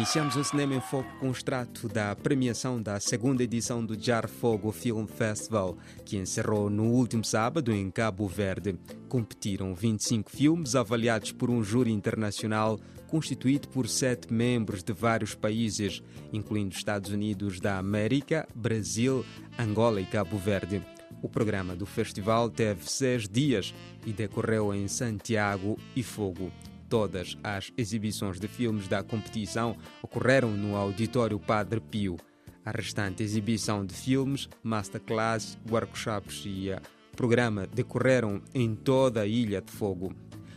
[0.00, 4.26] Iniciamos o Cinema em Foco com o extrato da premiação da segunda edição do Jar
[4.26, 5.76] Fogo Film Festival,
[6.06, 8.78] que encerrou no último sábado em Cabo Verde.
[9.10, 16.02] Competiram 25 filmes avaliados por um júri internacional constituído por sete membros de vários países,
[16.32, 19.22] incluindo Estados Unidos da América, Brasil,
[19.58, 20.82] Angola e Cabo Verde.
[21.20, 23.74] O programa do festival teve seis dias
[24.06, 26.50] e decorreu em Santiago e Fogo.
[26.90, 32.16] Todas as exibições de filmes da competição ocorreram no Auditório Padre Pio.
[32.64, 36.76] A restante exibição de filmes, masterclass, workshops e
[37.14, 40.12] programa decorreram em toda a Ilha de Fogo.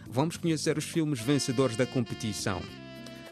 [0.09, 2.59] Vamos conhecer os filmes vencedores da competição.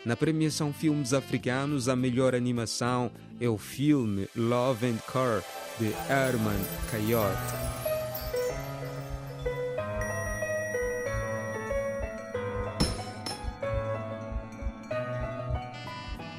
[0.06, 5.44] Na premiação Filmes Africanos, a melhor animação é o filme Love and Car,
[5.80, 6.60] de Herman
[6.92, 7.91] Coyote.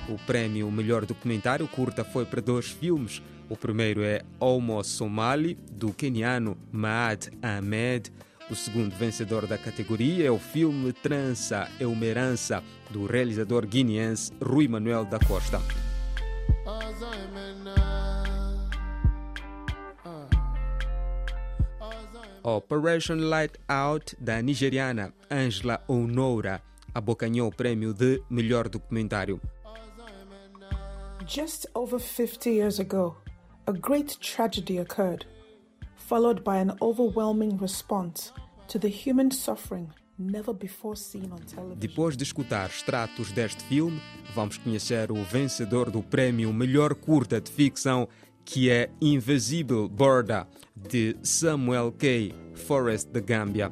[0.09, 3.23] O prémio Melhor Documentário Curta foi para dois filmes.
[3.49, 8.13] O primeiro é Homo Somali, do keniano Maad Ahmed.
[8.51, 14.33] O segundo vencedor da categoria é o filme Trança é uma herança, do realizador guineense
[14.43, 15.61] Rui Manuel da Costa.
[22.43, 26.61] Operation Light Out, da nigeriana Angela Onoura,
[26.93, 29.41] abocanhou o prêmio de melhor documentário.
[31.27, 33.17] Just over 50 years ago,
[33.67, 35.25] a great tragedy occurred,
[35.95, 38.33] followed by an overwhelming response
[38.69, 41.79] to the human suffering never before seen on television.
[41.79, 44.01] Depois de escutar extratos deste filme,
[44.35, 48.09] vamos conhecer o vencedor do prêmio Melhor Curta de Ficção,
[48.45, 50.47] que é Invisible Border,
[50.77, 52.35] de Samuel K.
[52.55, 53.71] Forrest da Gâmbia.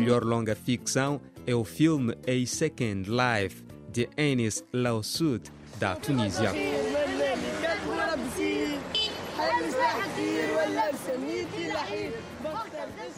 [0.00, 6.52] Melhor longa ficção é o filme A Second Life, de Anis Laussoud, da Tunísia.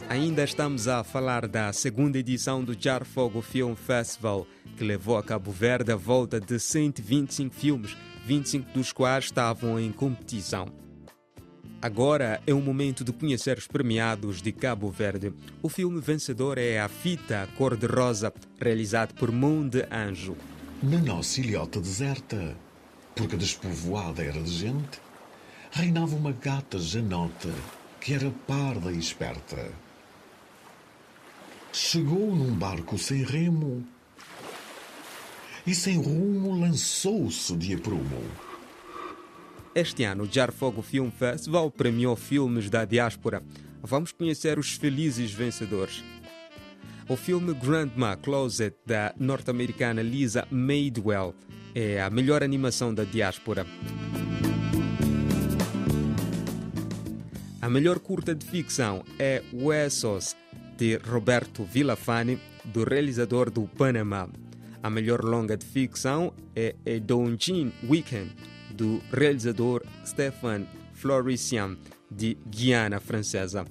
[0.07, 4.47] Ainda estamos a falar da segunda edição do Jar Fogo Film Festival,
[4.77, 9.91] que levou a Cabo Verde a volta de 125 filmes, 25 dos quais estavam em
[9.91, 10.71] competição.
[11.81, 15.33] Agora é o momento de conhecer os premiados de Cabo Verde.
[15.63, 20.35] O filme vencedor é A Fita Cor-de-Rosa, realizado por Mão de Anjo.
[20.83, 22.53] Na nossa ilhota deserta,
[23.15, 24.99] porque despovoada era de gente,
[25.71, 27.49] reinava uma gata janota
[28.01, 29.71] que era parda e esperta.
[31.71, 33.85] Chegou num barco sem remo
[35.65, 38.48] e sem rumo lançou-se de aprumo.
[39.75, 43.43] Este ano, o Jar Fogo Film Festival premiou filmes da diáspora.
[43.83, 46.03] Vamos conhecer os felizes vencedores.
[47.07, 51.35] O filme Grandma Closet, da norte-americana Lisa Madewell,
[51.75, 53.65] é a melhor animação da diáspora.
[57.61, 60.35] A melhor curta de ficção é Huesos,
[60.77, 64.27] de Roberto Villafane, do realizador do Panamá.
[64.81, 68.33] A melhor longa de ficção é A Donjin Weekend,
[68.79, 71.77] do realizador Stéphane Florician,
[72.09, 73.65] de Guiana Francesa.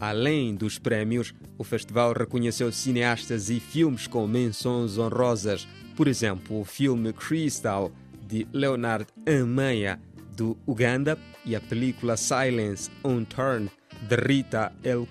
[0.00, 6.64] Além dos prémios, o festival reconheceu cineastas e filmes com menções honrosas, por exemplo, o
[6.64, 7.92] filme Crystal,
[8.26, 10.00] de Leonard Ameia,
[10.34, 13.70] do Uganda, e a película Silence on Turn,
[14.08, 15.06] de Rita El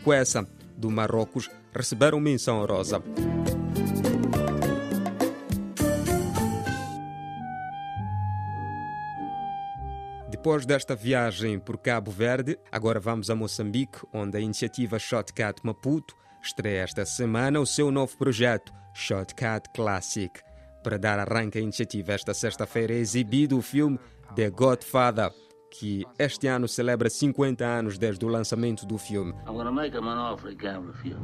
[0.76, 3.02] do Marrocos, receberam menção honrosa.
[10.34, 16.16] Depois desta viagem por Cabo Verde, agora vamos a Moçambique, onde a iniciativa Shotcut Maputo
[16.42, 20.32] estreia esta semana o seu novo projeto, Shotcut Classic.
[20.84, 24.00] Para dar arranque à iniciativa, esta sexta-feira é exibido o filme
[24.36, 25.32] The Godfather,
[25.70, 29.34] que este ano celebra 50 anos desde o lançamento do filme.
[29.48, 31.16] I'm gonna make him an offer he can't refuse.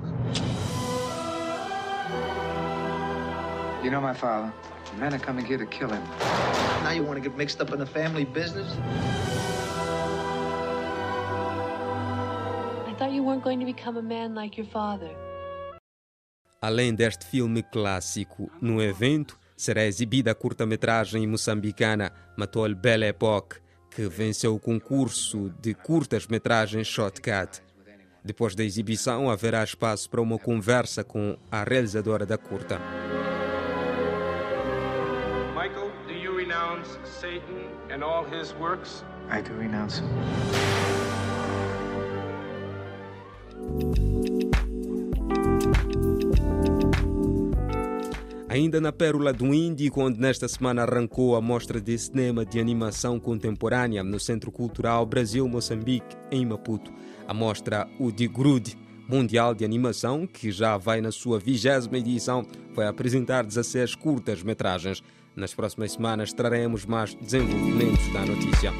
[3.83, 4.53] You know my father.
[4.99, 6.03] Men are coming here to kill him.
[6.83, 8.67] Now you want to get mixed up in the family business?
[12.87, 15.09] I thought you weren't going to become a man like your father.
[16.61, 23.59] Além deste filme clássico, no evento será exibida a curta-metragem moçambicana Matol Belle Époque,
[23.89, 27.61] que venceu o concurso de curtas-metragens Shotcut.
[28.23, 32.79] Depois da exibição, haverá espaço para uma conversa com a realizadora da curta.
[36.79, 39.03] renounce Satan and all his works?
[39.29, 40.07] I do renounce him.
[48.51, 53.19] Ainda na Pérola do Índico, onde nesta semana arrancou a mostra de cinema de animação
[53.19, 56.91] contemporânea no Centro Cultural Brasil-Moçambique, em Maputo.
[57.27, 58.75] A mostra O de Grude,
[59.07, 62.43] Mundial de Animação, que já vai na sua vigésima edição,
[62.73, 65.03] vai apresentar 16 curtas-metragens.
[65.39, 68.73] Nas próximas semanas traremos mais desenvolvimentos da notícia.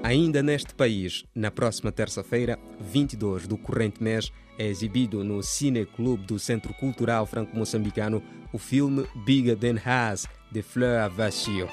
[0.00, 6.24] Ainda neste país, na próxima terça-feira, 22 do corrente mês, é exibido no Cine Clube
[6.24, 11.68] do Centro Cultural Franco-Moçambicano o filme Bigger Than Has, de Fleur Vachio.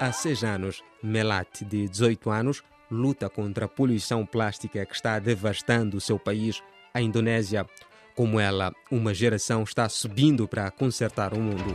[0.00, 2.62] Há seis anos, Melat, de 18 anos,
[2.92, 6.62] luta contra a poluição plástica que está devastando o seu país,
[6.92, 7.66] a Indonésia.
[8.14, 11.74] Como ela, uma geração está subindo para consertar o mundo.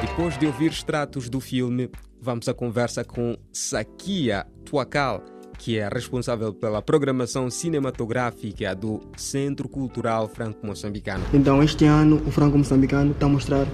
[0.00, 1.90] Depois de ouvir extratos do filme,
[2.20, 5.22] vamos à conversa com Sakia Tuakal,
[5.58, 11.24] que é responsável pela programação cinematográfica do Centro Cultural Franco-Moçambicano.
[11.34, 13.66] Então, este ano, o Franco-Moçambicano está a mostrar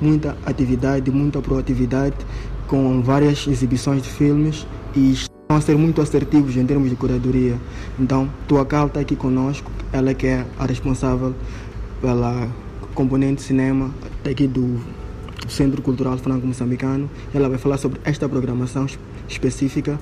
[0.00, 2.16] muita atividade, muita proatividade,
[2.66, 7.56] com várias exibições de filmes e estão a ser muito assertivos em termos de curadoria.
[7.98, 11.34] Então, Tuakal está aqui conosco, ela que é a responsável
[12.00, 12.48] pela
[12.94, 13.94] componente cinema
[14.24, 14.80] daqui do
[15.48, 17.08] Centro Cultural Franco-Moçambicano.
[17.32, 18.86] Ela vai falar sobre esta programação
[19.28, 19.98] específica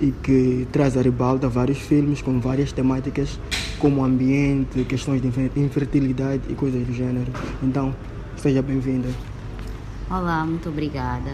[0.00, 3.38] e que traz à ribalta vários filmes com várias temáticas
[3.78, 7.30] como ambiente, questões de infertilidade e coisas do gênero.
[7.62, 7.94] Então,
[8.36, 9.08] seja bem-vinda.
[10.10, 11.30] Olá, muito obrigada.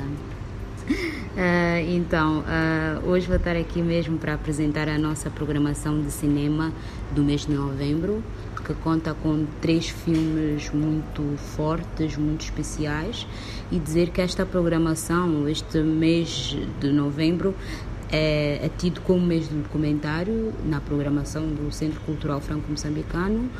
[0.86, 6.72] Uh, então, uh, hoje vou estar aqui mesmo para apresentar a nossa programação de cinema
[7.14, 8.22] do mês de novembro,
[8.64, 13.26] que conta com três filmes muito fortes, muito especiais,
[13.70, 17.54] e dizer que esta programação, este mês de novembro,
[18.10, 23.50] é, é tido como mês do documentário na programação do Centro Cultural Franco-Moçambicano.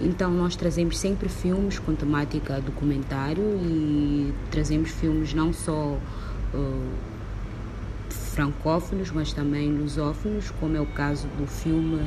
[0.00, 5.98] Então nós trazemos sempre filmes com temática documentário e trazemos filmes não só
[6.54, 6.92] uh,
[8.08, 12.06] francófonos, mas também lusófonos, como é o caso do filme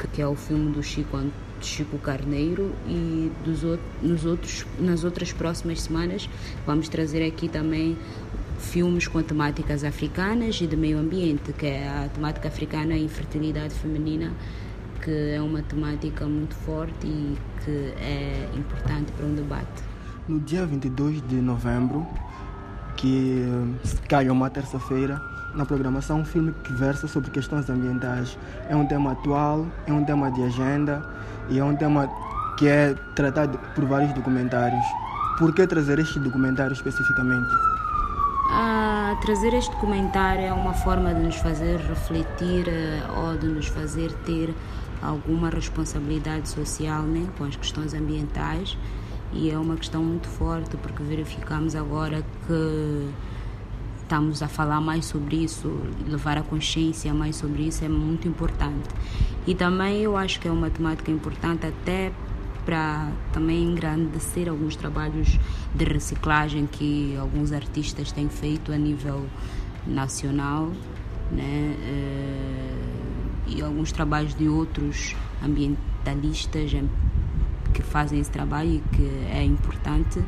[0.00, 1.18] que, que é o filme do Chico
[1.60, 3.62] Chico Carneiro e dos,
[4.02, 6.28] nos outros, nas outras próximas semanas
[6.66, 7.98] vamos trazer aqui também
[8.60, 13.74] filmes com temáticas africanas e de meio ambiente, que é a temática africana e infertilidade
[13.74, 14.32] feminina,
[15.02, 19.82] que é uma temática muito forte e que é importante para um debate.
[20.28, 22.06] No dia 22 de novembro,
[22.96, 23.44] que
[24.08, 25.20] cai uma terça-feira,
[25.54, 28.38] na programação um filme que versa sobre questões ambientais.
[28.68, 31.02] É um tema atual, é um tema de agenda
[31.48, 32.08] e é um tema
[32.56, 34.84] que é tratado por vários documentários.
[35.38, 37.48] Por que trazer este documentário especificamente?
[39.16, 44.12] Trazer este documentário é uma forma de nos fazer refletir eh, ou de nos fazer
[44.24, 44.54] ter
[45.02, 48.78] alguma responsabilidade social né, com as questões ambientais
[49.32, 53.10] e é uma questão muito forte porque verificamos agora que
[54.02, 55.68] estamos a falar mais sobre isso,
[56.08, 58.88] levar a consciência mais sobre isso é muito importante.
[59.46, 62.10] E também eu acho que é uma temática importante até
[62.70, 65.40] para também engrandecer alguns trabalhos
[65.74, 69.26] de reciclagem que alguns artistas têm feito a nível
[69.84, 70.70] nacional,
[71.32, 71.76] né?
[71.82, 72.74] Eh,
[73.48, 76.70] e alguns trabalhos de outros ambientalistas
[77.74, 80.22] que fazem esse trabalho e que é importante.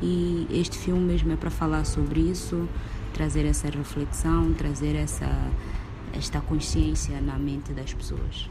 [0.00, 2.68] E este filme mesmo é para falar sobre isso,
[3.12, 5.28] trazer essa reflexão, trazer essa,
[6.12, 8.48] esta consciência na mente das pessoas.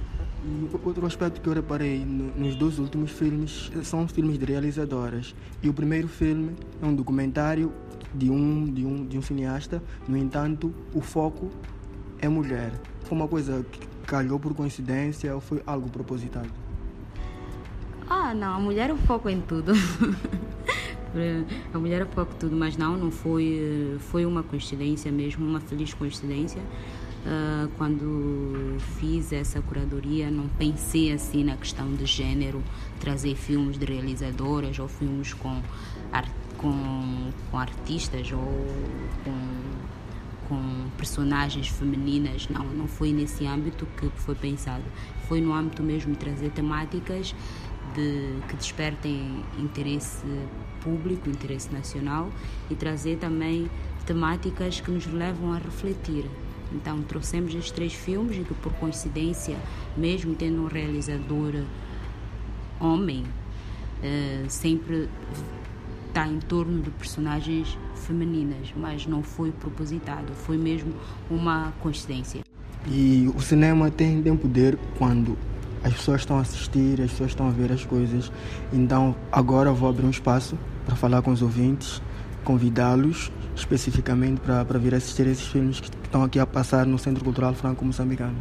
[0.84, 5.36] Outro aspecto que eu reparei nos dois últimos filmes são filmes de realizadoras.
[5.62, 7.74] E o primeiro filme é um documentário
[8.14, 11.50] de um, de um, de um cineasta, no entanto, o foco
[12.20, 12.72] é mulher.
[13.04, 16.50] Foi uma coisa que calhou por coincidência ou foi algo propositado?
[18.10, 19.74] Ah, não, a mulher é o foco em tudo.
[21.74, 25.46] a mulher é o foco em tudo, mas não, não foi, foi uma coincidência mesmo,
[25.46, 26.62] uma feliz coincidência.
[27.20, 32.64] Uh, quando fiz essa curadoria, não pensei assim na questão de gênero,
[33.00, 35.62] trazer filmes de realizadoras ou filmes com,
[36.14, 38.66] art, com, com artistas ou
[39.26, 42.48] com, com personagens femininas.
[42.48, 44.84] Não, não foi nesse âmbito que foi pensado.
[45.28, 47.36] Foi no âmbito mesmo de trazer temáticas
[47.94, 50.26] de, que despertem interesse
[50.82, 52.30] público, interesse nacional
[52.70, 53.70] e trazer também
[54.06, 56.26] temáticas que nos levam a refletir.
[56.74, 59.58] Então trouxemos estes três filmes e que por coincidência,
[59.98, 61.64] mesmo tendo um realizador
[62.80, 65.10] homem, uh, sempre
[66.08, 70.94] está em torno de personagens femininas, mas não foi propositado, foi mesmo
[71.30, 72.42] uma coincidência.
[72.88, 75.38] E o cinema tem, tem poder quando
[75.84, 78.32] as pessoas estão a assistir, as pessoas estão a ver as coisas.
[78.74, 82.02] Então agora vou abrir um espaço para falar com os ouvintes,
[82.44, 87.24] convidá-los especificamente para, para vir assistir esses filmes que estão aqui a passar no Centro
[87.24, 88.36] Cultural Franco-Moçambicano.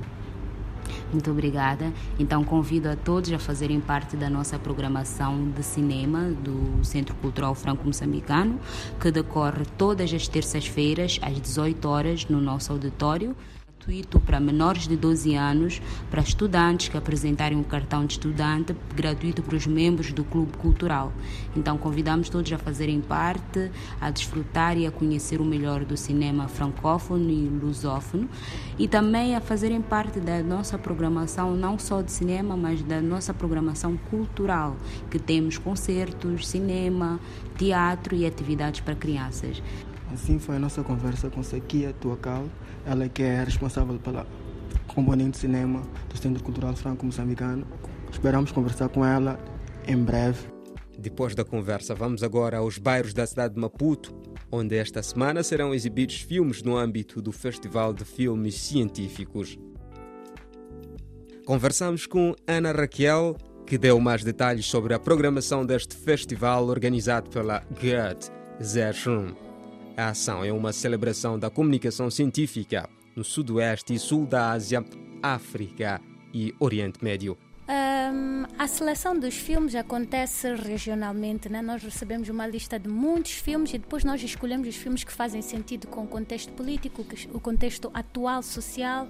[1.12, 1.92] Muito obrigada.
[2.18, 7.54] Então convido a todos a fazerem parte da nossa programação de cinema do Centro Cultural
[7.54, 8.58] Franco-Moçambicano,
[8.98, 13.36] que decorre todas as terças-feiras às 18 horas no nosso auditório
[13.78, 15.80] gratuito para menores de 12 anos,
[16.10, 21.12] para estudantes que apresentarem um cartão de estudante, gratuito para os membros do clube cultural.
[21.56, 23.70] Então convidamos todos a fazerem parte,
[24.00, 28.28] a desfrutar e a conhecer o melhor do cinema francófono e lusófono
[28.78, 33.32] e também a fazerem parte da nossa programação não só de cinema, mas da nossa
[33.32, 34.76] programação cultural,
[35.10, 37.20] que temos concertos, cinema,
[37.56, 39.62] teatro e atividades para crianças.
[40.12, 42.46] Assim foi a nossa conversa com Sakia Tuacal,
[42.86, 44.26] ela que é responsável pela
[44.86, 47.66] componente de cinema do Centro Cultural Franco-Moçambicano.
[48.10, 49.38] Esperamos conversar com ela
[49.86, 50.38] em breve.
[50.98, 54.12] Depois da conversa, vamos agora aos bairros da cidade de Maputo,
[54.50, 59.56] onde esta semana serão exibidos filmes no âmbito do Festival de Filmes Científicos.
[61.46, 67.62] Conversamos com Ana Raquel, que deu mais detalhes sobre a programação deste festival organizado pela
[67.70, 68.30] Goethe
[68.62, 69.47] Zerschum.
[69.98, 74.84] A ação é uma celebração da comunicação científica no Sudoeste e Sul da Ásia,
[75.20, 76.00] África
[76.32, 77.36] e Oriente Médio.
[77.68, 81.60] Um, a seleção dos filmes acontece regionalmente, né?
[81.60, 85.42] nós recebemos uma lista de muitos filmes e depois nós escolhemos os filmes que fazem
[85.42, 89.08] sentido com o contexto político, o contexto atual social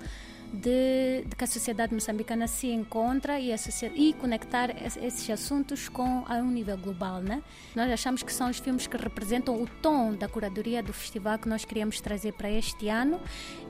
[0.53, 3.55] de, de, que a sociedade moçambicana se encontra e,
[3.95, 4.71] e conectar
[5.05, 7.43] esses assuntos com a um nível global, né?
[7.75, 11.49] Nós achamos que são os filmes que representam o tom da curadoria do festival que
[11.49, 13.21] nós queríamos trazer para este ano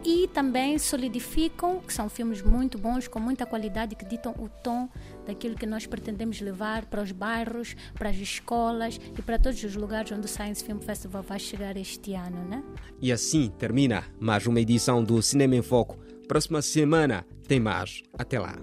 [0.05, 4.89] e também solidificam que são filmes muito bons com muita qualidade que ditam o tom
[5.27, 9.75] daquilo que nós pretendemos levar para os bairros, para as escolas e para todos os
[9.75, 12.63] lugares onde o Science Film Festival vai chegar este ano, né?
[13.01, 18.03] E assim termina mais uma edição do Cinema em Foco Próxima semana tem mais.
[18.19, 18.55] Até lá.